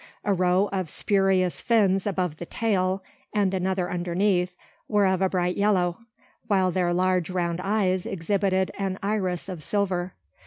A 0.25 0.33
row 0.33 0.67
of 0.71 0.89
spurious 0.89 1.61
fins 1.61 2.07
above 2.07 2.37
the 2.37 2.45
tail, 2.47 3.03
and 3.35 3.53
another 3.53 3.87
underneath, 3.87 4.55
were 4.87 5.05
of 5.05 5.21
a 5.21 5.29
bright 5.29 5.57
yellow; 5.57 5.99
while 6.47 6.71
their 6.71 6.91
large 6.91 7.29
round 7.29 7.61
eyes 7.63 8.07
exhibited 8.07 8.71
an 8.79 8.97
iris 9.03 9.47
of 9.47 9.61
silver. 9.61 10.15